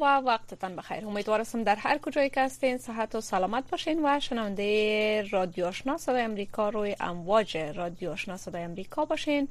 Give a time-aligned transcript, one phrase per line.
[0.00, 1.06] و وقتتان بخیر.
[1.06, 6.22] امیدوارم در هر کجایی که هستین صحت و سلامت باشین و شنونده رادیو آشنا صدای
[6.22, 9.48] امریکا روی امواج رادیو آشنا صدای امریکا باشین.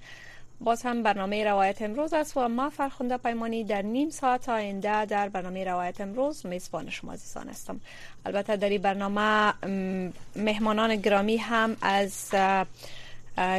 [0.62, 5.30] باز هم برنامه روایت امروز است و ما فرخنده پیمانی در نیم ساعت آینده در
[5.30, 7.82] برنامه روایت امروز میزبان شما عزیزان هستم.
[8.26, 9.54] البته در این برنامه
[10.35, 12.29] مهمانان گرامی هم از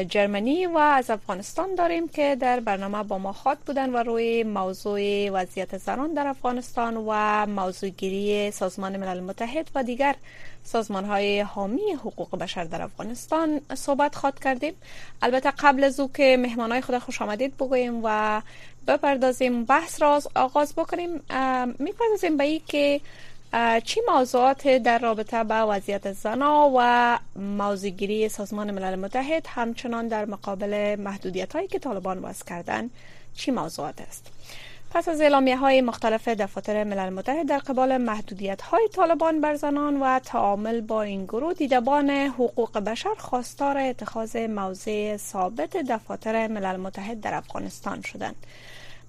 [0.09, 5.31] جرمنی و از افغانستان داریم که در برنامه با ما خاط بودن و روی موضوع
[5.31, 10.15] وضعیت زنان در افغانستان و موضوع گیری سازمان ملل متحد و دیگر
[10.65, 14.75] سازمان های حامی حقوق بشر در افغانستان صحبت خواد کردیم.
[15.23, 18.43] البته قبل از او که مهمان های خود خوش آمدید بگوییم و
[18.87, 21.11] بپردازیم بحث را آغاز بکنیم.
[21.79, 23.01] می‌پردازیم به ای که
[23.85, 30.97] چی موضوعات در رابطه با وضعیت زنا و موضوعگیری سازمان ملل متحد همچنان در مقابل
[30.99, 32.91] محدودیت هایی که طالبان وضع کردن
[33.35, 34.27] چی موضوعات است؟
[34.91, 40.01] پس از اعلامیه های مختلف دفاتر ملل متحد در قبال محدودیت های طالبان بر زنان
[40.01, 47.21] و تعامل با این گروه دیدبان حقوق بشر خواستار اتخاذ موضع ثابت دفاتر ملل متحد
[47.21, 48.37] در افغانستان شدند.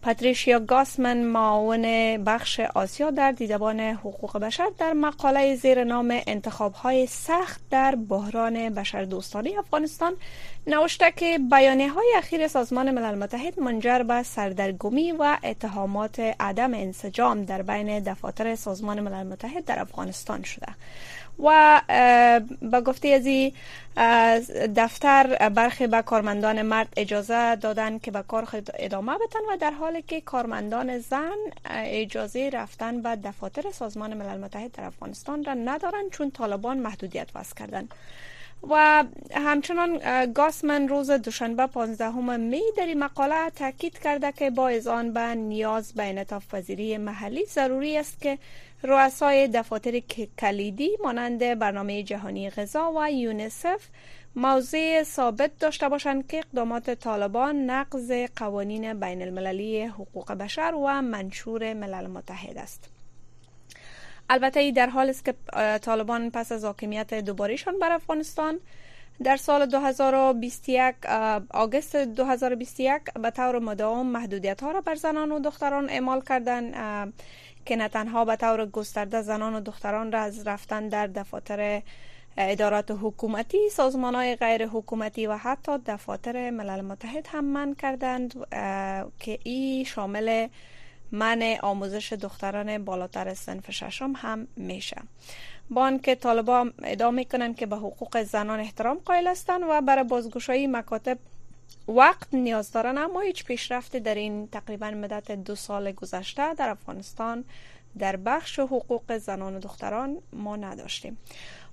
[0.01, 1.83] پاتریشیا گاسمن معاون
[2.23, 8.69] بخش آسیا در دیدبان حقوق بشر در مقاله زیر نام انتخاب های سخت در بحران
[8.69, 10.13] بشردوستانی افغانستان
[10.67, 17.45] نوشته که بیانیه های اخیر سازمان ملل متحد منجر به سردرگمی و اتهامات عدم انسجام
[17.45, 20.67] در بین دفاتر سازمان ملل متحد در افغانستان شده.
[21.43, 21.81] و
[22.61, 23.07] به گفته
[23.95, 29.57] از دفتر برخی به کارمندان مرد اجازه دادن که به کار خود ادامه بدن و
[29.57, 31.37] در حالی که کارمندان زن
[31.69, 37.55] اجازه رفتن به دفاتر سازمان ملل متحد در افغانستان را ندارند چون طالبان محدودیت وضع
[37.55, 37.93] کردند
[38.69, 39.99] و همچنان
[40.33, 46.03] گاسمن روز دوشنبه 15 می در مقاله تاکید کرده که با آن به نیاز به
[46.03, 48.37] انعطاف پذیری محلی ضروری است که
[48.83, 49.99] رؤسای دفاتر
[50.39, 53.81] کلیدی مانند برنامه جهانی غذا و یونسف
[54.35, 61.73] موضع ثابت داشته باشند که اقدامات طالبان نقض قوانین بین المللی حقوق بشر و منشور
[61.73, 62.89] ملل متحد است.
[64.29, 65.33] البته ای در حال است که
[65.81, 68.59] طالبان پس از حاکمیت دوبارهشان بر افغانستان
[69.23, 70.95] در سال 2021
[71.51, 76.73] آگوست 2021 به طور مداوم محدودیت ها را بر زنان و دختران اعمال کردند
[77.65, 81.81] که نه تنها به طور گسترده زنان و دختران را از رفتن در دفاتر
[82.37, 88.33] ادارات حکومتی سازمان های غیر حکومتی و حتی دفاتر ملل متحد هم من کردند
[89.19, 90.47] که ای شامل
[91.11, 95.01] من آموزش دختران بالاتر سنف ششم هم میشه.
[95.69, 100.67] با آنکه طالبان ادعا می‌کنند که به حقوق زنان احترام قائل هستند و برای بازگشایی
[100.67, 101.17] مکاتب
[101.87, 107.43] وقت نیاز دارن اما هیچ پیشرفتی در این تقریبا مدت دو سال گذشته در افغانستان
[107.99, 111.17] در بخش حقوق زنان و دختران ما نداشتیم.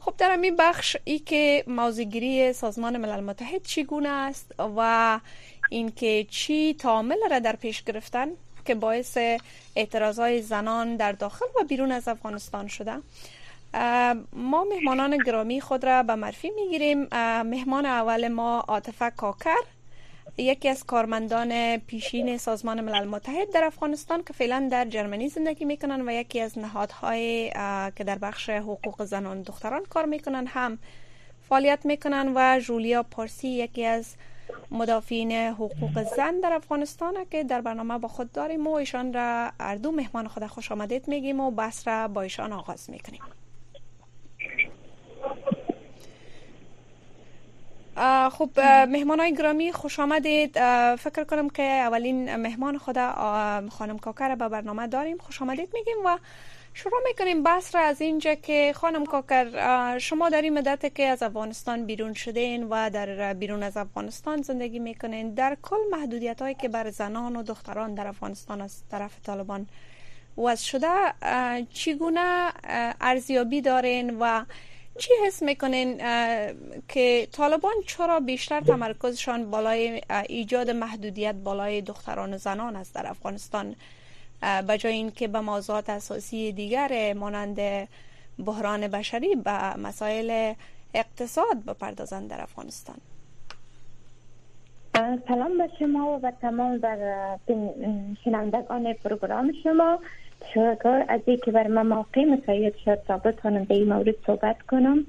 [0.01, 5.21] خب در این بخش ای که موضوعگیری سازمان ملل متحد چگونه است و
[5.71, 8.29] اینکه چی تعامل را در پیش گرفتن
[8.65, 9.19] که باعث
[9.77, 12.97] اعتراض های زنان در داخل و بیرون از افغانستان شده.
[14.33, 17.09] ما مهمانان گرامی خود را به معرفی می‌گیریم.
[17.43, 19.76] مهمان اول ما عاطفه کاکر
[20.39, 26.09] یکی از کارمندان پیشین سازمان ملل متحد در افغانستان که فعلا در جرمنی زندگی می‌کنن
[26.09, 27.51] و یکی از نهادهای
[27.97, 30.79] که در بخش حقوق زنان دختران کار می‌کنن هم
[31.49, 34.15] فعالیت می‌کنن و جولیا پارسی یکی از
[34.71, 39.93] مدافعین حقوق زن در افغانستان که در برنامه با خود داریم و ایشان را اردو
[39.93, 43.21] مهمان خود خوش آمدید میگیم و بحث را با ایشان آغاز می‌کنیم.
[48.31, 50.53] خب مهمان های گرامی خوش آمدید.
[50.97, 52.97] فکر کنم که اولین مهمان خود
[53.71, 55.19] خانم کاکر به برنامه داریم.
[55.19, 56.19] خوش آمدید میگیم و
[56.75, 61.23] شروع می‌کنیم بحث را از اینجا که خانم کاکر شما در این مدت که از
[61.23, 66.69] افغانستان بیرون شدین و در بیرون از افغانستان زندگی می‌کنین در کل محدودیت هایی که
[66.69, 69.67] بر زنان و دختران در افغانستان از طرف طالبان
[70.39, 70.89] وضع شده
[71.73, 72.53] چگونه
[73.01, 74.45] ارزیابی دارین و
[74.99, 75.99] چی حس می‌کنین
[76.89, 83.77] که طالبان چرا بیشتر تمرکزشان بالای ایجاد محدودیت بالای دختران و زنان است در افغانستان؟
[84.67, 87.89] به جای اینکه به موضوعات اساسی دیگر مانند
[88.47, 90.55] بحران بشری به مسائل
[90.95, 92.97] اقتصاد بپردازند در افغانستان.
[95.29, 97.39] سلام به شما و تمام بر
[98.25, 99.99] شنوندگان پروگرام شما.
[100.55, 105.07] شکر از اینکه بر من موقع مساعد شد تا بتانم به این مورد صحبت کنم.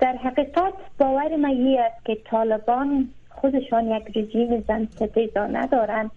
[0.00, 6.10] در حقیقت باور من است که طالبان خودشان یک رژیم زن ستیزا ندارند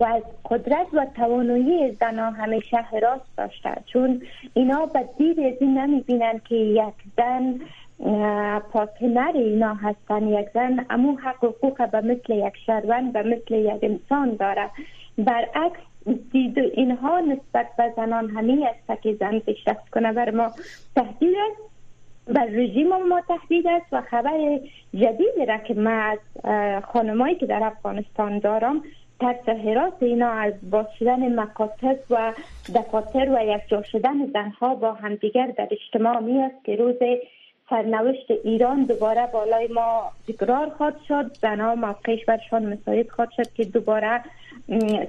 [0.00, 3.70] و از قدرت و توانایی زنان همیشه حراس داشته.
[3.86, 4.22] چون
[4.54, 7.60] اینا به دید از این نمی بینند که یک زن
[8.72, 13.54] پارتنر اینا هستن یک زن امو حق و حقوق به مثل یک شهروند به مثل
[13.54, 14.70] یک انسان داره.
[15.18, 15.80] برعکس
[16.32, 20.50] دید اینها نسبت به زنان همی است که زن پیشرفت کنه بر ما
[20.94, 21.72] تهدید است.
[22.26, 24.58] بر رژیم ما تهدید است و خبر
[24.94, 26.18] جدید را که من از
[26.84, 28.82] خانمایی که در افغانستان دارم
[29.20, 32.32] ترس حراس اینا از باز شدن مکاتب و
[32.74, 36.96] دفاتر و یکجا شدن زنها با همدیگر در اجتماع می است که روز
[37.72, 41.36] سرنوشت ایران دوباره بالای ما تکرار خواهد شد.
[41.42, 44.20] زنها موقعش برشان مساعد خواهد شد که دوباره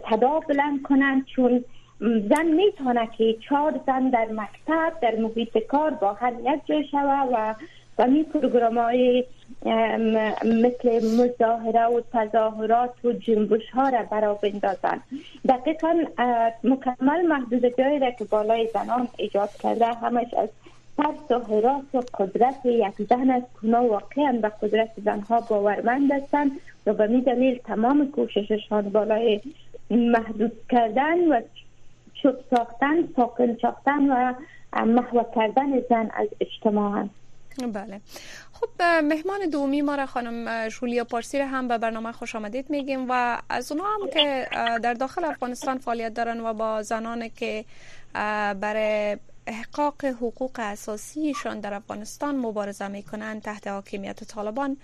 [0.03, 1.25] تدا بلند کنند.
[1.25, 1.63] چون
[1.99, 7.55] زن می‌تونه که چهار زن در مکتب در محیط کار با هم یک جای شوه
[7.97, 9.25] و می پروگرام های
[10.45, 15.01] مثل مظاهره و تظاهرات و جنبش ها را برا بندازن
[15.47, 16.03] دقیقا
[16.63, 20.49] مکمل محدود جایی را که بالای زنان ایجاد کرده همش از
[20.97, 26.51] ترس و حراس و قدرت یک زن است کنا واقعا به قدرت زنها باورمند هستند
[26.85, 29.41] و به می دلیل تمام کوشششان بالای
[29.89, 31.41] محدود کردن و
[32.13, 34.33] چوب ساختن ساکن ساختن و
[34.85, 37.07] محو کردن زن از اجتماع
[37.73, 38.01] بله.
[38.53, 43.05] خب مهمان دومی ما را خانم جولیا پارسی را هم به برنامه خوش آمدید میگیم
[43.09, 44.47] و از اونا هم که
[44.83, 47.65] در داخل افغانستان فعالیت دارن و با زنان که
[48.61, 49.17] برای
[49.47, 54.77] احقاق حقوق اساسیشان در افغانستان مبارزه می‌کنند تحت حاکمیت طالبان.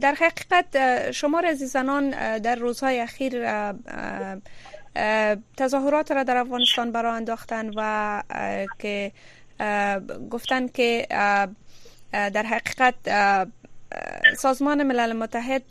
[0.00, 3.62] در حقیقت شما از زنان در روزهای اخیر
[5.56, 8.22] تظاهرات را در افغانستان برای انداختن و
[8.78, 9.12] که
[10.30, 11.06] گفتن که
[12.12, 12.94] در حقیقت
[14.38, 15.62] سازمان ملل متحد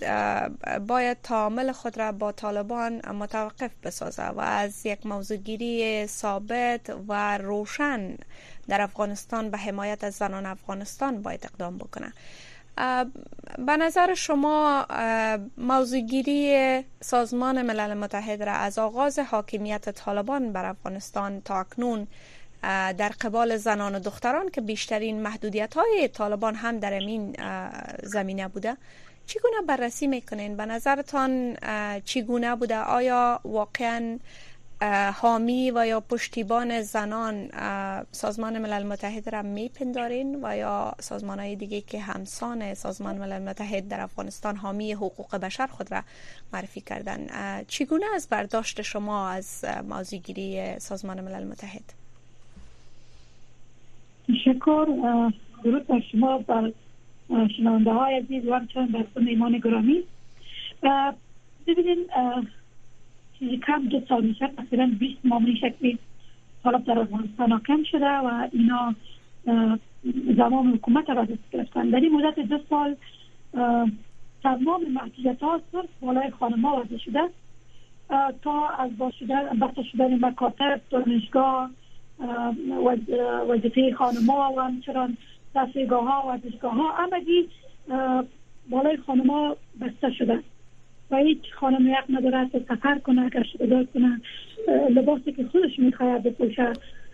[0.88, 8.18] باید تعامل خود را با طالبان متوقف بسازه و از یک موضوعگیری ثابت و روشن
[8.68, 12.14] در افغانستان به حمایت از زنان افغانستان باید اقدام بکنه.
[13.58, 14.88] به نظر شما
[15.58, 22.08] موضوعگیری سازمان ملل متحد را از آغاز حاکمیت طالبان بر افغانستان تا اکنون
[22.98, 27.36] در قبال زنان و دختران که بیشترین محدودیت های طالبان هم در این
[28.04, 28.78] زمینه بوده.
[29.26, 31.58] چگونه بررسی می‌کنین؟ به نظرتان
[32.06, 34.20] چگونه بوده؟ آیا واقعا
[35.14, 37.50] حامی و یا پشتیبان زنان
[38.12, 43.88] سازمان ملل متحد را میپندارین و یا سازمان های دیگه که همسان سازمان ملل متحد
[43.88, 46.04] در افغانستان حامی حقوق بشر خود را
[46.54, 47.28] معرفی کردن؟
[47.68, 52.03] چگونه از برداشت شما از موضوعگیری سازمان ملل متحد؟
[54.28, 54.88] تشکر
[55.64, 56.72] درود بر شما بر
[57.58, 60.04] شنونده های عزیز و همچنان بر ایمان گرامی.
[61.68, 62.10] ببینید
[63.40, 65.98] چیزی کم دو سال میشه تقریبا 20 ماه میشه که
[66.64, 68.96] طالب در افغانستان حاکم شده و اینا
[70.38, 71.90] زمان حکومت را دست گرفتن.
[71.90, 72.96] در این مدت دو سال
[74.44, 77.30] تمام محدودیت ها صرف بالای خانم ها شده.
[78.42, 81.70] تا از با شدن بحث شدن مکاتب دانشگاه
[83.50, 85.18] وظیفه خانم ها و همچنان
[85.56, 86.92] دستگاه ها و دستگاه ها.
[86.92, 87.50] همگی
[88.70, 90.40] بالای خانم ها بسته شده.
[91.12, 94.22] و هیچ خانم یک نداره سفر کنه گشت گذار کنه.
[94.90, 96.74] لباسی که خودش می‌خواهد بپوشه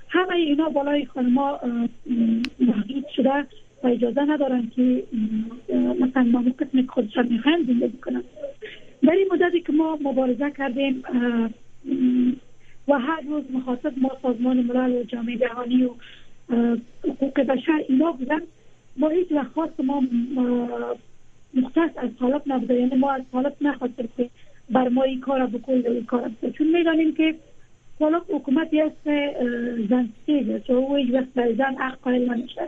[0.10, 1.60] همه اینا بالای خانم ها
[2.60, 3.46] محدود شده
[3.84, 5.04] و اجازه ندارن که
[6.00, 8.24] مثلا ما قسم خودشان می‌خوایم زندگی کنن.
[9.04, 11.04] در این مدتی که ما مبارزه کردیم
[12.90, 15.90] و هر روز مخاطب ما سازمان ملل و جامعه جهانی و
[17.04, 18.42] حقوق بشر اینا بودن.
[18.98, 20.04] ما هیچ وقت خواست ما
[21.54, 22.74] مختص از طالب نبوده.
[22.74, 24.30] یعنی ما از طالب نخواستیم که
[24.70, 26.56] بر ما این کار و این کار بکنید.
[26.56, 27.36] چون می‌دانیم که
[28.00, 29.10] طالب حکومتی است
[29.90, 32.62] زن سیده چون او هیچ وقت برای زن حق قائل نمیشه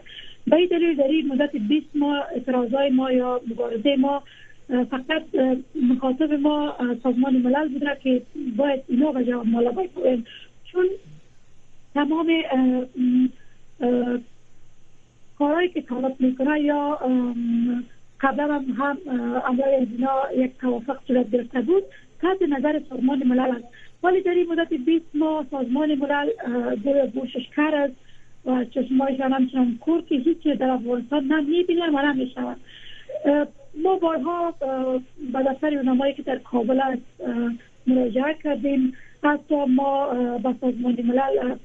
[0.47, 4.23] به این دلیل در این مدت 20 ماه اعتراضای ما یا مبارزه ما
[4.71, 5.23] فقط
[5.81, 8.21] مخاطب ما سازمان ملل بوده که
[8.57, 10.27] باید اینا به جواب مالا باید
[10.63, 10.85] چون
[11.93, 12.27] تمام
[15.37, 16.99] کارهایی که طالب می‌کنه یا
[18.21, 18.97] قبلا هم هم
[19.45, 21.83] امرای اینا یک توافق صورت گرفته بود
[22.21, 23.67] تحت نظر سازمان ملل است.
[24.03, 26.29] ولی در این مدت 20 ماه سازمان ملل
[26.75, 27.93] دو بوشش است
[28.45, 32.55] و چشمایشان همچنان کور که هیچ در افغانستان نه می‌بینن و نه میشنون
[33.75, 34.53] ما بارها
[35.33, 37.29] به دفتر نمایی که در کابل است
[37.87, 38.93] مراجعه کردیم.
[39.23, 41.55] حتی ما به سازمان ملل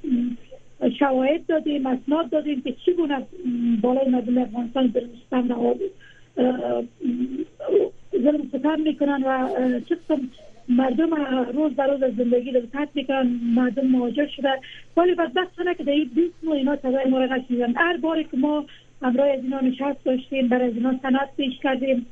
[0.98, 3.26] شواهد دادیم اسناد دادیم که چگونه
[3.82, 4.92] بالای مردم افغانستان
[5.32, 5.78] نهاد
[8.22, 9.48] ظلم ستم می‌کنن و
[9.80, 9.96] چه
[10.68, 11.14] مردم
[11.52, 14.48] روز در روز زندگی در تحت می‌کنن مردم مهاجر شده.
[14.96, 17.38] ولی بدبختانه که در این 20 ماه اینا صدای ما را
[17.76, 18.66] هر باری که ما
[19.02, 22.06] همراه از اینا نشست داشتیم برای از اینا سند پیش کردیم.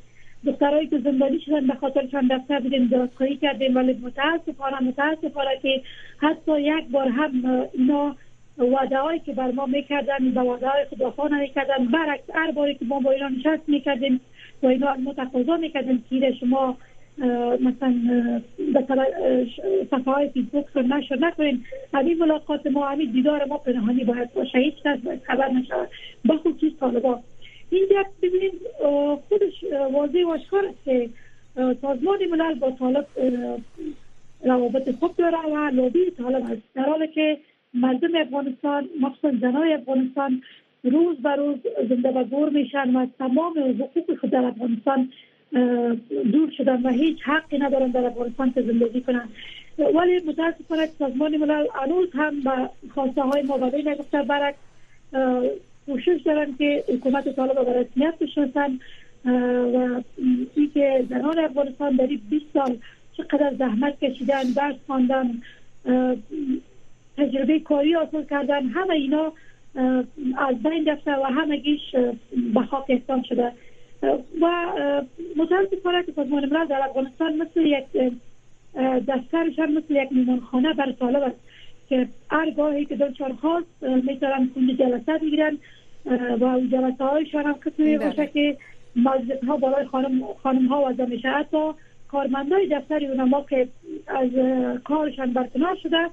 [0.46, 5.82] دخترهایی که زندانی شدن به خاطر چند دفتر بودیم دادخواهی کردیم ولی متاسفانه متاسفانه که
[6.18, 7.30] حتی یک بار هم
[7.72, 8.16] اینا
[8.58, 12.74] وعده هایی که بر ما می‌کردن به وعده های خود وفا نمی‌کردن برعکس هر باری
[12.74, 14.20] که ما با اینا نشست می‌کردیم
[14.62, 16.04] و اینا ما تقاضا می‌کردیم.
[16.10, 16.76] که شما
[17.60, 17.94] مثلا
[18.58, 18.86] به
[19.90, 24.58] صفحه های فیسبوک رو نشر نکنیم همین ملاقات ما همین دیدار ما پنهانی باید باشه.
[24.58, 25.88] هیچ کس باید خبر نشود.
[26.28, 27.20] بخصوص طالبان
[27.70, 28.52] اینجا ببینید
[29.28, 31.10] خودش واضح و آشکار است که
[31.82, 33.06] سازمان ملل با طالب
[34.44, 37.38] روابط خوب داره و لابی طالب است در حالی که
[37.74, 40.42] مردم افغانستان مخصوصا زنای افغانستان
[40.84, 41.56] روز به روز
[41.88, 45.10] زنده و گور میشن و تمام حقوق خود در افغانستان
[46.32, 49.28] دور شدن و هیچ حقی ندارن در افغانستان که زندگی کنن.
[49.78, 54.54] ولی متاسفانه سازمان ملل هنوز هم به خواسته های ما نگفته برک
[55.86, 58.78] کوشش دارن که حکومت طالب به رسمیت بشناسن.
[59.24, 60.02] و
[60.54, 62.76] اینکه زنان افغانستان در 20 سال
[63.16, 65.42] چقدر زحمت کشیدن درس خواندن
[67.16, 69.32] تجربه کاری حاصل کردن همه اینا
[70.36, 71.80] از بین رفته و همگیش
[72.54, 73.52] به خاک احسان شده.
[74.40, 74.72] و
[75.36, 78.12] متاسفانه که سازمان ملل در افغانستان مثل یک
[79.08, 81.36] دفترش هم مثل یک میمانخانه بر طالب است
[81.88, 85.58] که هر گاهی که دلچار خواست می‌تونن کنج جلسه بگیرن
[86.40, 87.98] و جلسه هایشان هم کسی بله.
[87.98, 88.56] باشه که
[88.96, 91.70] مجلس ها بالای خانم, خانم ها وضع میشه حتی
[92.08, 93.68] کارمندای دفتر اونما که
[94.06, 94.30] از
[94.84, 96.10] کارشان برکنار شده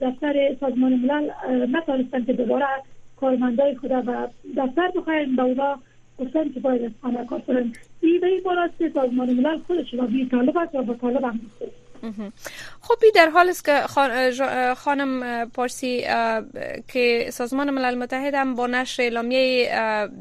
[0.00, 1.30] دفتر سازمان ملل
[1.76, 2.66] نتانستن که دوباره
[3.16, 5.78] کارمندای خود و دفتر بخواین به اونا
[6.18, 8.42] گفتن که باید از کار کنن این به این
[8.94, 11.40] سازمان ملل خودش را بی طالب است و با طالب هم
[12.80, 13.82] خب در حال است که
[14.74, 16.00] خانم پارسی
[16.88, 19.66] که سازمان ملل متحد هم با نشر اعلامیه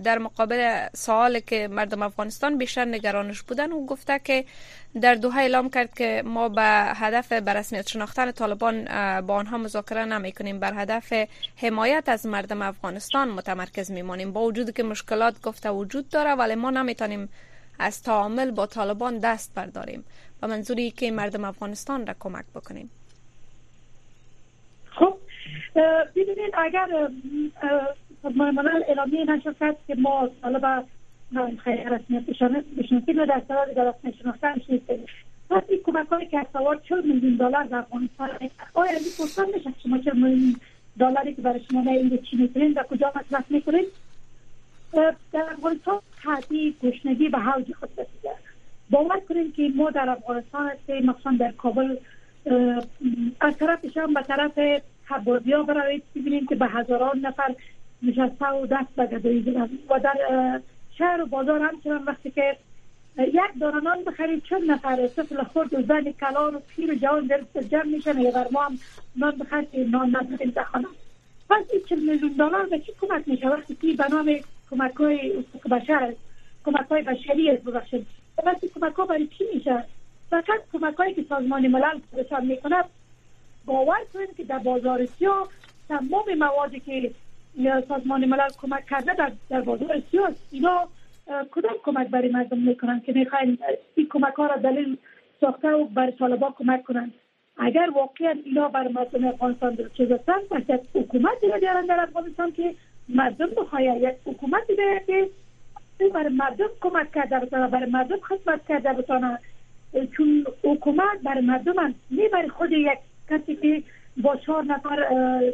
[0.03, 4.45] در مقابل سوال که مردم افغانستان بیشتر نگرانش بودن و گفته که
[5.01, 6.61] در دوحه اعلام کرد که ما به
[6.95, 8.85] هدف به شناختن طالبان
[9.21, 11.13] با آنها مذاکره نمی کنیم بر هدف
[11.55, 14.33] حمایت از مردم افغانستان متمرکز میمانیم.
[14.33, 17.29] با وجود که مشکلات گفته وجود داره ولی ما نمی‌تونیم
[17.79, 20.05] از تعامل با طالبان دست برداریم.
[20.43, 22.89] و منظوری که مردم افغانستان را کمک بکنیم.
[24.85, 25.17] خب
[26.15, 27.09] ببینید اگر
[28.23, 29.55] ملل اعلامیه نشد
[29.87, 30.85] که ما طالب
[31.63, 32.23] خیلی رسمیت
[32.77, 35.05] بشناسیم و در سوال در رسمیت شناختن نیستیم
[35.49, 38.29] پس این کمک هایی که سوار 40 میلیون دلار در افغانستان
[38.73, 40.55] آیا این پرسان میشه شما 40 میلیون
[40.99, 43.85] دلاری که برای شما نه چی می‌کنین و کجا مصرف می‌کنین؟
[45.31, 48.42] در افغانستان تعدی گشنگی به حوج خود رسیده
[48.93, 51.97] باور کنیم که ما در افغانستان هستیم مخصوصا در کابل
[53.41, 54.59] از طرف شام به طرف
[55.05, 57.55] حبازی ها بروید ببینیم که به هزاران نفر
[58.03, 60.15] نشسته و دست به گدایی و در
[60.97, 62.57] شهر و بازار همچنان وقتی که
[63.17, 67.27] یک دانه نان بخرید چند نفر سفل خورد و زن کلان و پیر و جوان
[67.27, 68.79] در جمع میشن یا ما هم
[69.15, 70.87] نان بخرید نان نداریم در خانه
[71.49, 74.35] پس این چل میلیون دلار به چی کمک میشه؟ وقتی که به نام
[74.71, 76.13] کمک های بشر
[76.65, 78.22] کمک های بشری است ببخشید.
[78.45, 79.83] وقتی کمک ها برای چی میشه؟
[80.29, 82.83] فقط کمک هایی که سازمان ملل رسان می‌کنه
[83.65, 85.49] باور کنید که در بازار سیاه
[85.89, 87.11] تمام موادی که
[87.87, 90.87] سازمان ملل کمک کرده در, در بازار سیاه اینا
[91.51, 93.57] کدام کمک برای مردم می‌کنن که می‌خواین
[93.95, 94.97] این کمک ها را دلیل
[95.41, 97.11] ساخته و برای طالبا کمک کنن
[97.57, 102.75] اگر واقعا اینا بر مردم افغانستان چیز هستن پس حکومتی را دیارن در افغانستان که
[103.09, 105.31] مردم بخواهی یک حکومتی بیاید
[105.99, 109.39] که برای مردم کمک کرده بتانه برای مردم خدمت کرده بتانه
[110.17, 113.83] چون حکومت برای مردم هم نه برای خود یک کسی که
[114.17, 114.95] با چهار نفر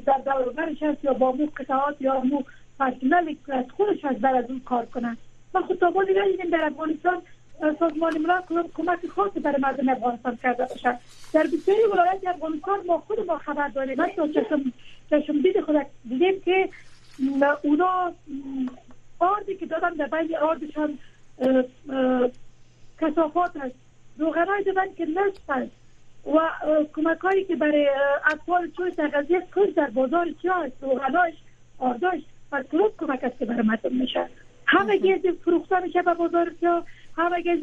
[0.06, 2.42] در دوربرش هست یا با مو قطعات یا مو
[2.80, 5.18] پرسنل از خودش از بر از اون کار کنن
[5.54, 6.14] و خود تا بازی
[6.52, 7.22] در افغانستان
[7.80, 10.96] سازمان ملل کمک خاصی برای مردم افغانستان کرده باشد.
[11.34, 13.98] در بسیاری ولایت افغانستان ما خود ما خبر داریم.
[13.98, 14.74] من چشم
[15.10, 16.70] چشم دید خود دیدیم که
[17.64, 18.12] اونا
[19.20, 21.00] آردی که دادن در بین آردشان
[23.02, 23.76] کسافات هست
[24.18, 25.72] روغنای دادن که نصف هست
[26.26, 26.40] و
[26.96, 27.90] کمک هایی که برای
[28.32, 31.36] اطفال چوی تغذیه کل در بازار چی هست روغنایش
[31.80, 32.22] آرداش
[32.52, 34.30] و کلوب کمک است که برای مردم میشه.
[34.66, 36.84] همه گیز فروخته میشه به بازار یا
[37.18, 37.60] همه گیز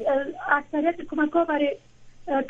[0.49, 1.77] اکثریت کمک ها برای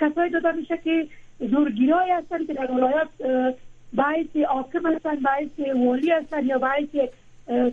[0.00, 1.08] کسایی داده میشه که
[1.40, 3.08] زورگیرای هستن که در ولایات
[3.92, 6.88] باعث آکم هستن باعث والی هستن یا باعث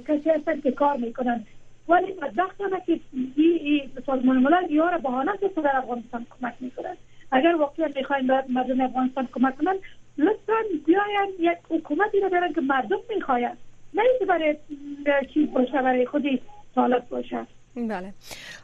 [0.08, 1.46] کسی هستن که کار می‌کنن.
[1.90, 3.00] ولی بدبختانه که
[3.36, 6.98] این سازمان ملل یا را بهانه که در افغانستان کمک می‌کنن.
[7.32, 9.76] اگر واقعا می‌خواین مردم افغانستان کمک کنن
[10.18, 10.54] لطفا
[10.86, 13.52] بیاین یک حکومتی را برن که مردم می‌خواین.
[13.94, 14.56] نه اینکه برای
[15.34, 16.42] چیز باشه برای خودی
[16.76, 17.48] سالت باشه.
[17.76, 18.14] بله.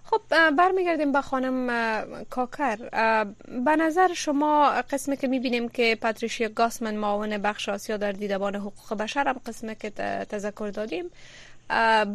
[0.03, 0.21] خب
[0.57, 2.75] برمیگردیم به خانم کاکر.
[3.65, 8.93] به نظر شما قسمی که می‌بینیم که پاتریشیا گاسمن معاون بخش آسیا در دیدبان حقوق
[8.93, 9.89] بشر هم قسمی که
[10.29, 11.05] تذکر دادیم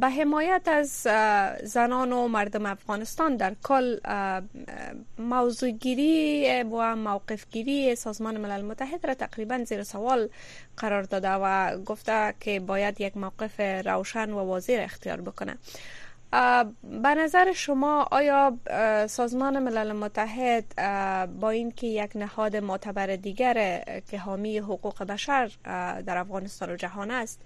[0.00, 0.90] به حمایت از
[1.62, 3.98] زنان و مردم افغانستان در کل
[5.18, 10.28] موضوع گیری و موقف گیری سازمان ملل متحد را تقریبا زیر سوال
[10.76, 15.56] قرار داده و گفته که باید یک موقف روشن و واضح اختیار بکنه.
[16.83, 18.59] به نظر شما آیا
[19.07, 20.75] سازمان ملل متحد
[21.41, 25.50] با اینکه یک نهاد معتبر دیگر که حامی حقوق بشر
[26.07, 27.41] در افغانستان و جهان است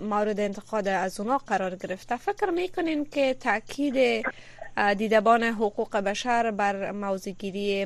[0.00, 4.26] مورد انتقاد از اونا قرار گرفته فکر می‌کنین که تاکید
[4.98, 7.84] دیدبان حقوق بشر بر موضوعگیری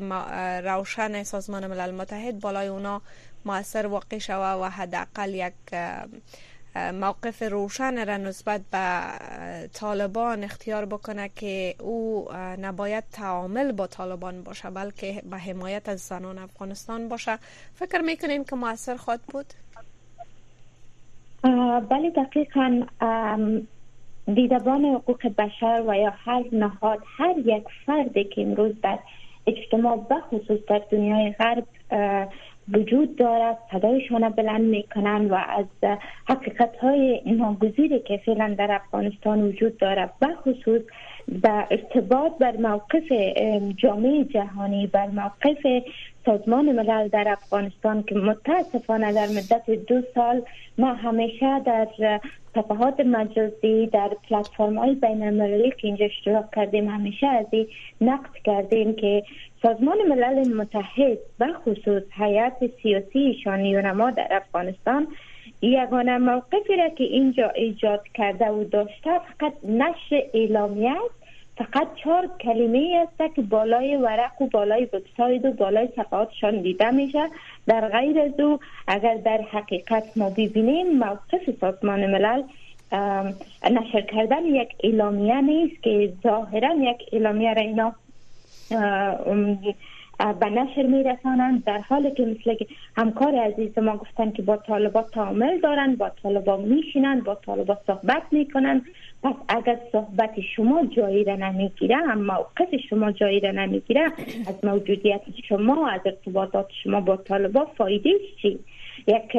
[0.65, 3.03] روشن سازمان ملل متحد بالای اونا
[3.45, 5.55] موثر واقع شوه و حداقل یک
[6.77, 8.79] موقف روشن را نسبت به
[9.73, 12.29] طالبان اختیار بکنه که او
[12.63, 17.39] نباید تعامل با طالبان باشه بلکه به حمایت از زنان افغانستان باشه
[17.75, 19.47] فکر می‌کنین که موثر خواهد بود؟
[21.89, 22.83] بله دقیقا
[24.35, 28.99] دیدبان حقوق بشر و یا هر نهاد هر یک فردی که امروز در
[29.47, 31.67] اجتماع بخصوص در دنیای غرب
[32.69, 35.67] وجود دارد صدایشان بلند می‌کنند و از
[36.29, 40.83] حقیقت های ناگزیری که فعلا در افغانستان وجود دارد بخصوص
[41.29, 43.13] به ارتباط بر موقف
[43.77, 45.83] جامعه جهانی بر موقف
[46.27, 50.43] سازمان ملل در افغانستان که متاسفانه در مدت دو سال
[50.79, 51.89] ما همیشه در
[52.55, 57.67] صفحات مجازی در پلتفرم های بین المللی که اینجا اشتراک کردیم همیشه از این
[58.01, 59.23] نقد کردیم که
[59.63, 65.07] سازمان ملل متحد و خصوص حیات سیاسی شانیونما در افغانستان
[65.63, 71.23] یگانه موقفی را که اینجا ایجاد کرده و داشته فقط نشر اعلامیه است
[71.57, 77.29] فقط چهار کلمه است که بالای ورق و بالای وبسایت و بالای صفحاتشان دیده میشه.
[77.67, 82.43] در غیر از او اگر در حقیقت ما ببینیم موقف سازمان ملل
[83.71, 87.95] نشر کردن یک اعلامیه نیست که ظاهرا یک اعلامیه را اینا
[90.41, 91.65] به نشر میرسانند.
[91.65, 92.57] در حالی که مثل
[92.97, 98.23] همکار عزیز ما گفتن که با طالبات تعامل دارند با طالبات میشینند با طالبات صحبت
[98.31, 98.83] می‌کنند.
[99.23, 104.05] پس اگر صحبت شما جایی را نمی‌گیره هم موقف شما جایی را نمی‌گیره
[104.49, 108.11] از موجودیت شما از ارتباطات شما با طالبات فایده
[108.43, 108.59] چی؟
[109.07, 109.33] یک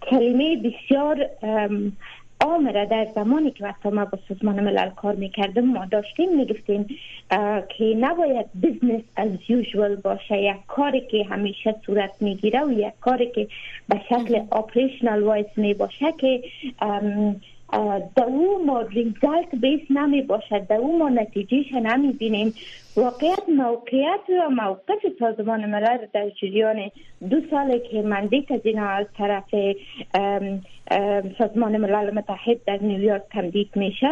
[0.00, 1.26] کلمه بسیار
[2.40, 6.86] عامره در زمانی که وقتا ما با سازمان ملل کار می‌کردیم ما داشتیم می‌گفتیم
[7.78, 10.42] که نباید بزنس از یوزول باشه.
[10.42, 13.48] یک کاری که همیشه صورت می‌گیره و یک کاری که
[13.88, 16.42] به شکل operational wise می باشه که
[17.74, 18.82] او ما
[19.60, 20.72] بیس نمی باشد.
[20.72, 22.54] او ما نتیجهش نمی بینیم
[22.96, 26.90] واقعیت موقعیت و موقف سازمان ملل در جریان
[27.30, 29.54] دو سال که mandate از اینا از طرف
[31.38, 34.10] سازمان ملل متحد در نیویورک تمدید میشه.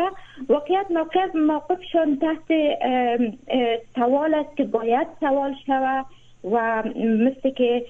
[0.48, 2.48] واقعیت موقف موقفشان تحت
[3.94, 6.07] سوال است که باید سوال شود.
[6.44, 7.85] و مثل که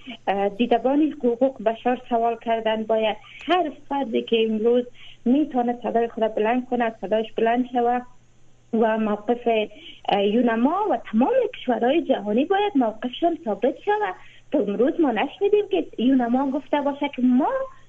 [0.58, 4.84] دیدبان حقوق بشر سوال کردن باید هر فردی که امروز
[5.24, 8.02] می‌تونه صدای خود بلند کنه صدایش بلند شود
[8.72, 9.46] و موقف
[10.18, 14.14] یونما و تمام کشورهای جهانی باید موقفشان ثابت شود.
[14.52, 17.48] تا امروز ما نشنیدیم که یونما گفته باشه که ما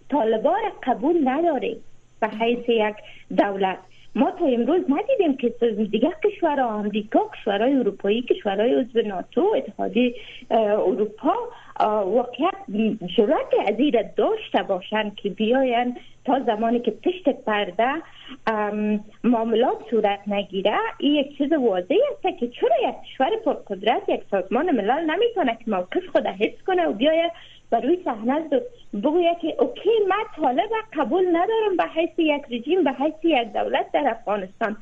[0.09, 1.77] طالبان قبول نداریم.
[2.19, 2.95] به حیث یک
[3.37, 3.77] دولت.
[4.15, 5.49] ما تا امروز ندیدیم که
[5.91, 10.15] دیگه کشورها آمریکا کشورهای اروپایی کشورهای عضو ناتو اتحادیه
[10.51, 11.33] اروپا
[12.05, 12.53] واقعیت
[13.17, 13.75] جرات از
[14.15, 17.91] داشته باشند که بیاین تا زمانی که پشت پرده
[19.23, 20.77] معاملات صورت نگیره.
[20.97, 25.71] این یک چیز واضحی است که چرا یک کشور پرقدرت یک سازمان ملل نمی‌تونه که
[25.71, 27.31] موقف خود حس کنه و بیاید
[27.69, 28.49] بر روی صحنه
[28.93, 33.91] بگوید که اوکی من طالب قبول ندارم به حیث یک رژیم به حیث یک دولت
[33.91, 34.77] در افغانستان.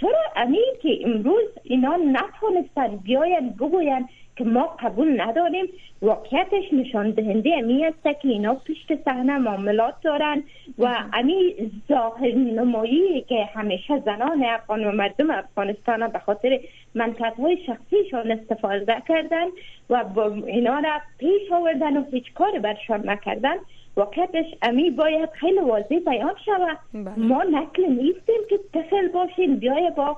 [0.00, 5.66] چرا امی که امروز اینا نتونستن بیاین بگوین که ما قبول نداریم؟
[6.02, 10.42] واقعیتش نشان دهنده امی است که اینا پشت صحنه معاملات دارن
[10.78, 11.54] و امی
[11.88, 16.60] ظاهر نمایی که همیشه زنان افغان و مردم افغانستان به خاطر
[16.94, 19.46] منفعت های شخصیشان استفاده کردن
[19.90, 20.04] و
[20.46, 23.56] اینا را پیش آوردن و هیچ کار برشان نکردن.
[23.96, 26.78] واقعیتش امی باید خیلی واضح بیان شود.
[26.94, 27.18] بله.
[27.18, 30.16] ما نکل نیستیم که طفل باشیم بیای با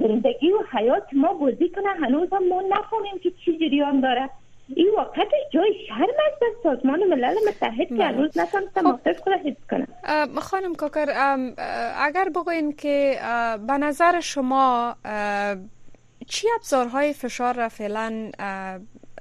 [0.00, 1.88] زندگی و حیات ما بازی کنه.
[1.88, 4.30] هنوز هم ما نفهمیم که چی جریان داره.
[4.76, 8.04] این واقعیتش جای شرم است از سازمان ملل متحد که.
[8.04, 9.86] هنوز نتونسته موقف خود حفظ کنه
[10.40, 11.06] خانم کوکر
[11.96, 13.18] اگر بگوین که
[13.66, 14.96] به نظر شما
[16.26, 18.30] چی ابزارهای فشار را فعلا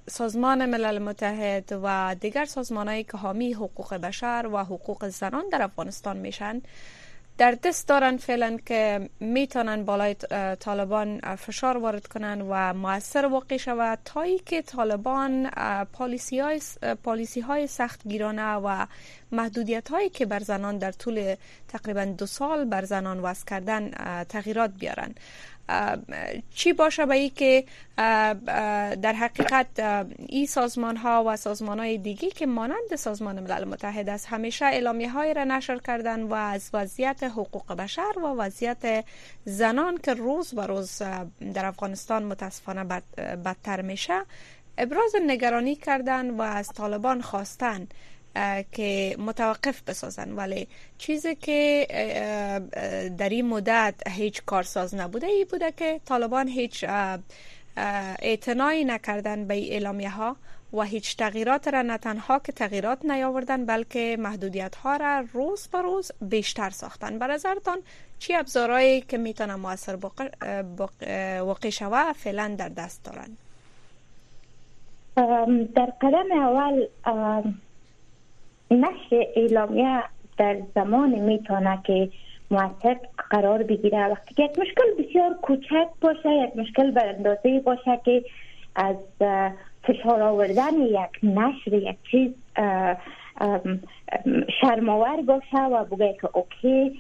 [0.10, 6.18] سازمان ملل متحد و دیگر سازمانهایی که حامی حقوق بشر و حقوق زنان در افغانستان
[6.18, 6.62] میشن
[7.38, 10.16] در دست دارن فعلا که می‌تونن بالای
[10.60, 15.50] طالبان فشار وارد کنن و موثر واقع شود تا ای که طالبان
[15.94, 16.62] پالیسی های,
[17.04, 18.86] پالیسی های سخت گیرانه و
[19.32, 21.36] محدودیت هایی که بر زنان در طول
[21.68, 23.92] تقریبا دو سال بر زنان وضع کردن
[24.24, 25.16] تغییرات بیارن.
[26.56, 27.64] چی باشه به ای که
[29.02, 29.68] در حقیقت
[30.28, 35.10] این سازمان ها و سازمان های دیگی که مانند سازمان ملل متحد است همیشه اعلامیه
[35.10, 39.06] های را نشر کردن و از وضعیت حقوق بشر و وضعیت
[39.46, 41.02] زنان که روز به روز
[41.54, 42.84] در افغانستان متاسفانه
[43.46, 44.22] بدتر میشه
[44.78, 47.88] ابراز نگرانی کردن و از طالبان خواستن.
[48.72, 50.32] که متوقف بسازن.
[50.32, 51.88] ولی چیزی که
[53.18, 56.86] در این مدت هیچ کارساز نبوده ای بوده که طالبان هیچ
[58.22, 60.36] اعتنایی نکردن به اعلامیه ها
[60.74, 65.82] و هیچ تغییرات را نه تنها که تغییرات نیاوردن بلکه محدودیت ها را روز به
[65.82, 67.20] روز بیشتر ساختن.
[67.20, 67.80] بر نظرتان
[68.20, 69.96] چی ابزارهایی که می‌تونه موثر
[71.42, 73.38] واقع شوه فعلا در دست دارن؟
[75.76, 76.88] در قدم اول
[78.72, 80.04] نشر اعلامیه
[80.38, 82.10] در زمان می‌تونه که
[82.52, 82.98] موثر
[83.30, 84.08] قرار بگیره.
[84.08, 88.24] وقتی که یک مشکل بسیار کوچک باشه یک مشکل اندازه باشه که
[88.76, 88.96] از
[89.84, 92.32] فشار آوردن یک نشر یک چیز
[94.62, 97.00] شرماور باشه و بگه که اوکی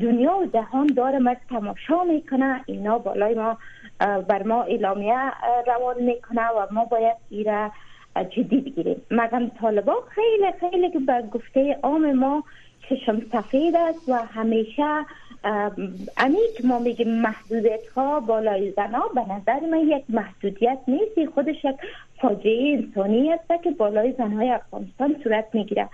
[0.00, 2.60] دنیا و دهان داره مرد تماشا می‌کنه.
[2.66, 3.58] اینا بالای ما
[4.00, 5.16] بر ما اعلامیه
[5.66, 7.70] روان می‌کنه و ما باید ایره
[8.24, 9.02] جدی بگیریم.
[9.10, 12.44] مگم طالبا خیلی خیلی که به گفته عام ما
[12.88, 15.04] چشم سفید است و همیشه
[16.16, 21.30] امیک ما میگیم محدودیت ها بالای زنا به نظر من یک محدودیت نیست.
[21.34, 21.76] خودش یک
[22.20, 25.88] فاجعه انسانی است که بالای زنهای افغانستان صورت می‌گیره.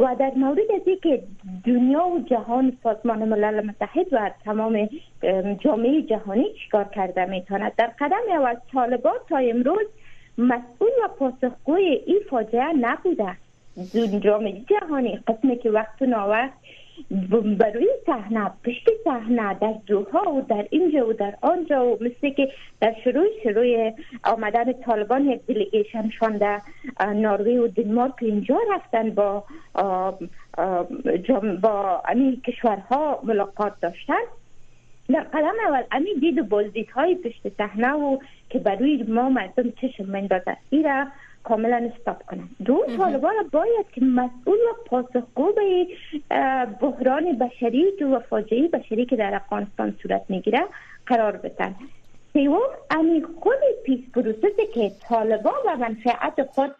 [0.00, 1.22] و در مورد از که
[1.66, 4.88] دنیا و جهان سازمان ملل متحد و تمام
[5.58, 9.86] جامعه جهانی چیکار کرده می‌تواند؟ در قدم اول طالبان تا امروز
[10.38, 13.36] مسئول و پاسخگوی این فاجعه نبوده.
[14.20, 16.52] جامعه جهانی قسمی که وقت ناوقت
[17.58, 22.48] بروی صحنه پشت صحنه در دوها و در اینجا و در آنجا و مثل که
[22.80, 23.92] در شروع شروع
[24.24, 26.62] آمدن طالبان یک دلیگیشن شانده
[27.14, 29.44] ناروی و دنمارک اینجا رفتن با
[31.62, 32.02] با
[32.44, 34.14] کشورها ملاقات داشتن.
[35.08, 35.82] در قدم اول.
[35.92, 38.18] امی دید و بازدید های پشت صحنه و
[38.50, 41.06] که بروی ما مردم چشم مندازه ایره
[41.44, 45.86] کاملا استاب کنن دو طالبان باید که مسئول و پاسخگو به
[46.80, 50.60] بحران بشری و فاجعه بشری که در افغانستان صورت می‌گیره
[51.06, 51.74] قرار بدن.
[52.32, 56.74] سوم امی خود peace process ی که طالبان و منفعت خود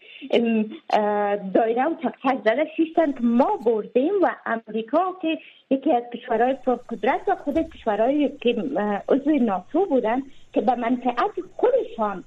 [1.55, 5.39] دایره و تک زده شیشتن که ما بردیم و امریکا که
[5.71, 6.57] یکی از کشورهای
[6.89, 8.65] قدرت و خود کشورهای که
[9.09, 10.23] عضو ناتو بودن
[10.59, 12.25] که به منفعت خودشان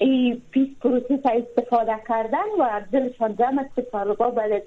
[0.00, 4.62] این peace process استفاده کردن و دلشان جمع است طالبا بعد از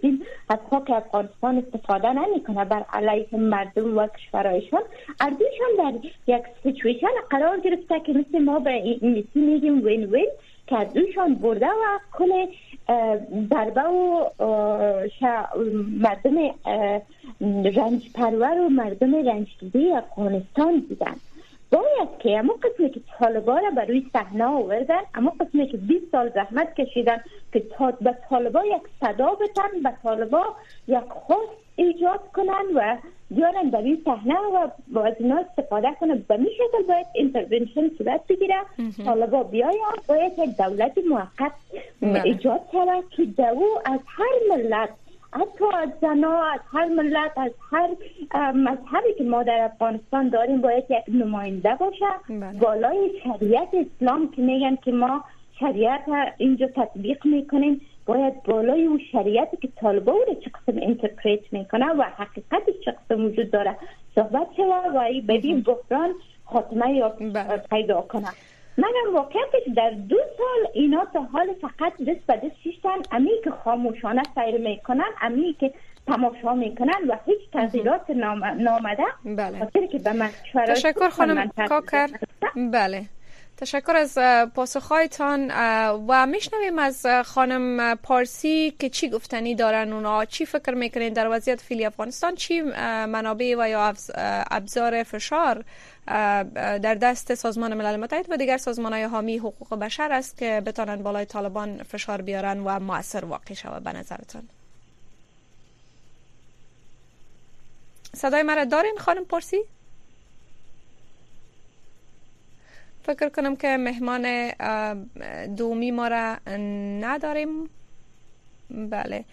[0.50, 4.82] از خاک افغانستان استفاده نمی‌کنه بر علیه مردم و کشورهایشان.
[5.22, 5.94] اردوشان در
[6.28, 10.30] یک سیچویشن قرار گرفته که مثل ما به انگلیسی میگیم وین وین
[10.68, 12.46] که دوشان برده و کل
[13.50, 14.26] ضربه و
[16.00, 16.38] مردم
[17.64, 19.48] رنج پرور و مردم رنج
[19.96, 21.16] افغانستان دیدن
[21.72, 26.12] باید که اما قسمی که طالبا را بر روی صحنه آوردن اما قسمی که 20
[26.12, 27.22] سال زحمت کشیدن
[27.54, 27.64] که
[28.02, 30.44] به طالبا یک صدا بتن به طالبا
[30.88, 32.98] یک خواست ایجاد کنن و
[33.30, 34.36] بیارن به روی صحنه
[34.94, 36.26] و از اینا استفاده کنن.
[36.28, 38.56] به می شکل باید اینترونشن صورت بگیره.
[39.06, 41.52] طالبا بیاید باید یک دولت موقت
[42.02, 42.22] بله.
[42.26, 44.90] ایجاد کرد که دو از هر ملت
[45.34, 47.90] حتی از زنا از هر ملت از هر
[48.52, 52.60] مذهبی که ما در افغانستان داریم باید یک نماینده باشه بله.
[52.60, 55.24] بالای شریعت اسلام که میگن که ما
[55.60, 56.02] شریعت
[56.38, 62.04] اینجا تطبیق می‌کنیم باید بالای اون شریعتی که طالبا رو چه قسم انترپریت می‌کنه و
[62.04, 63.78] حقیقتش چه قسم وجود داره
[64.16, 66.14] صحبت شوه و بدین بحران
[66.46, 67.58] خاتمه یا بله.
[67.70, 68.28] پیدا کنه
[68.82, 73.52] من واقعیتش در دو سال اینا تا حال فقط دست به دست شیشتن امی که
[73.52, 75.74] خاموشانه سیر می‌کنن امی که
[76.08, 78.10] تماشا می‌کنن و هیچ تغییرات
[78.58, 79.04] نامده.
[79.26, 79.88] بله.
[79.92, 80.30] که به من
[80.68, 82.08] تشکر خانم کاکر.
[82.74, 83.06] بله.
[83.62, 84.18] تشکر از
[84.56, 85.52] پاسخهایتان
[86.08, 91.62] و میشنویم از خانم پارسی که چی گفتنی دارن اونا چی فکر می‌کنین در وضعیت
[91.62, 93.94] فیلی افغانستان چی منابع و یا
[94.52, 95.64] ابزار فشار
[96.78, 101.04] در دست سازمان ملل متحد و دیگر سازمان های حامی حقوق بشر است که بتانن
[101.04, 104.44] بالای طالبان فشار بیارن و مؤثر واقع شود به نظرتان
[108.16, 109.58] صدای مرا دارین خانم پرسی؟
[113.04, 114.52] فکر کنم که مهمان
[115.56, 116.38] دومی ما را
[117.02, 117.70] نداریم.
[118.70, 119.24] بله.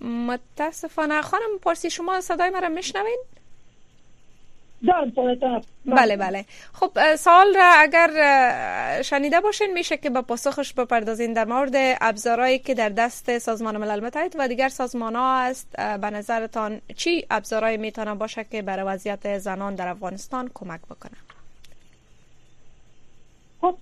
[0.00, 3.18] متاسفانه خانم پرسی شما صدای مرا میشنوین؟
[5.86, 6.44] بله بله.
[6.72, 8.10] خب سوال را اگر
[9.02, 14.04] شنیده باشین میشه که به پاسخش بپردازین در مورد ابزارهایی که در دست سازمان ملل
[14.04, 19.38] متحد و دیگر سازمان ها است به نظرتان چی ابزارهایی می‌تونه باشه که برای وضعیت
[19.38, 21.25] زنان در افغانستان کمک بکنه؟
[23.60, 23.76] خب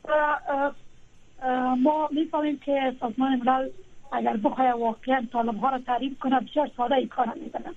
[1.78, 3.68] ما می‌فهمیم که سازمان ملل
[4.12, 7.74] اگر بخواه واقعا طالب ها را تعریف کنه بسیار ساده ای کار می‌کنه.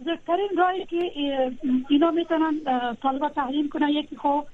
[0.00, 1.12] بزرگترین راهی که
[1.88, 2.60] اینا می‌تونن
[3.02, 4.44] طالبا تحریم کنن یکی خب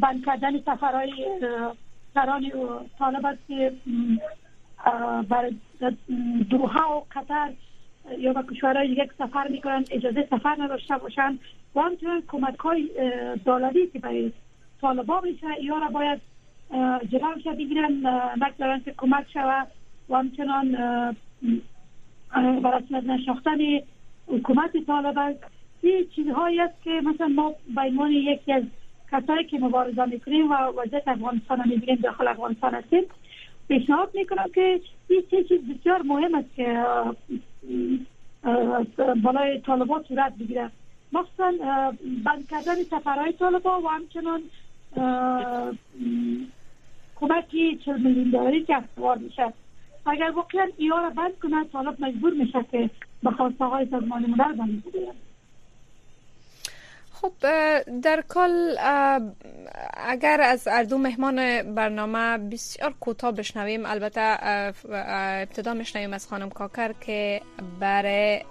[0.00, 1.12] بند کردن سفرهای
[2.14, 2.50] سران
[2.98, 3.72] طالب است که
[5.28, 5.50] بر
[6.50, 7.52] دوها و قطر
[8.18, 11.38] یا به کشورهای دیگه سفر می‌کنن اجازه سفر نداشته باشن.
[11.74, 12.88] و همچنان کمک های
[13.44, 14.32] دولتی که برای
[14.86, 16.20] طالبا میشه یا را باید
[17.10, 17.92] جلوش بگیرن
[18.42, 19.66] نگذارن که کمک شود
[20.08, 20.72] و همچنان
[22.62, 23.58] برای نشاختن
[24.26, 25.34] حکومت طالبان.
[25.82, 28.62] این چیزهایی است که مثلا ما به عنوان یکی از
[29.12, 33.02] کسایی که مبارزه می‌کنیم و وضعیت افغانستان می‌بینیم داخل افغانستان هستیم
[33.68, 36.84] پیشنهاد می‌کنم که این چیز بسیار مهم است که
[39.22, 40.70] بالای طالبات صورت بگیره
[41.12, 41.52] مخصوصا
[42.24, 44.42] بند کردن سفرهای طالبا و همچنان
[47.16, 49.52] کمکی چل میلیون دلاری که اختوار میشه.
[50.06, 52.90] اگر واقعا اینا را بند کنه طالب مجبور میشه که
[53.22, 54.72] به خواسته های سازمان ملل
[57.12, 57.32] خب
[58.02, 58.74] در کل
[59.96, 64.36] اگر از اردو مهمان برنامه بسیار کوتاه بشنویم البته
[64.92, 67.40] ابتدا میشنویم از خانم کاکر که
[67.80, 68.42] برای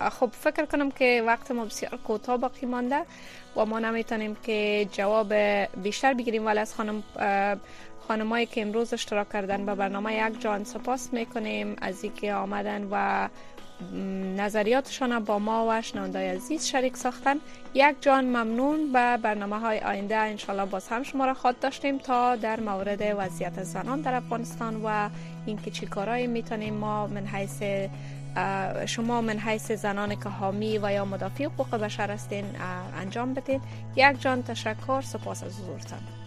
[0.00, 3.02] خب فکر کنم که وقت ما بسیار کوتاه باقی مانده.
[3.56, 5.34] و ما نمی‌تونیم که جواب
[5.82, 6.46] بیشتر بگیریم.
[6.46, 7.02] ولی از خانم
[8.08, 11.76] خانمایی که امروز اشتراک کردن به برنامه یک جان سپاس می‌کنیم.
[11.82, 13.28] از اینکه آمدن و
[14.36, 17.36] نظریاتشان با ما و شنوندای عزیز شریک ساختن.
[17.74, 20.16] یک جان ممنون به برنامه های آینده.
[20.16, 25.08] انشالله باز هم شما را خواد داشتیم تا در مورد وضعیت زنان در افغانستان و
[25.46, 26.74] اینکه چی کارایی می‌تونیم.
[26.74, 27.88] ما من حیث
[28.86, 32.44] شما من حیث زنان که حامی و یا مدافع حقوق بشر هستین
[32.96, 33.62] انجام بدید
[33.96, 36.23] یک جان تشکر سپاس از حضورتان.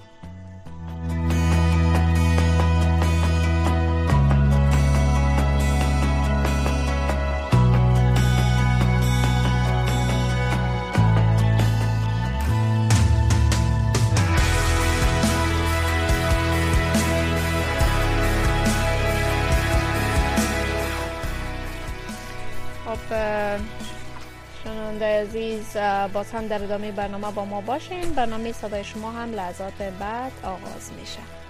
[24.97, 25.77] شنونده عزیز
[26.13, 28.13] باز هم در ادامه برنامه با ما باشین.
[28.13, 31.46] برنامه صدای شما هم لحظات بعد آغاز میشه.